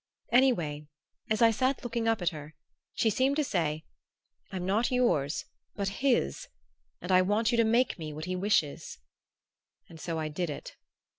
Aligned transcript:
Anyhow, 0.31 0.87
as 1.29 1.43
I 1.43 1.51
sat 1.51 1.83
looking 1.83 2.07
up 2.07 2.23
at 2.23 2.29
her, 2.29 2.55
she 2.95 3.11
seemed 3.11 3.35
to 3.35 3.43
say, 3.43 3.85
'I'm 4.51 4.65
not 4.65 4.89
yours 4.89 5.45
but 5.75 5.89
his, 6.01 6.47
and 7.01 7.11
I 7.11 7.21
want 7.21 7.51
you 7.51 7.57
to 7.57 7.63
make 7.63 7.99
me 7.99 8.11
what 8.11 8.25
he 8.25 8.35
wishes." 8.35 8.97
And 9.87 9.99
so 10.01 10.17
I 10.17 10.27
did 10.27 10.49
it. 10.49 10.75